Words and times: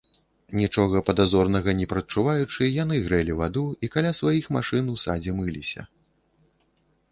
Нічога 0.59 1.01
падазронага 1.09 1.69
не 1.81 1.87
прадчуваючы, 1.91 2.65
яны 2.83 2.95
грэлі 3.09 3.37
ваду 3.43 3.65
і 3.85 3.91
каля 3.99 4.11
сваіх 4.23 4.51
машын 4.59 4.91
у 4.97 4.99
садзе 5.05 5.37
мыліся. 5.43 5.89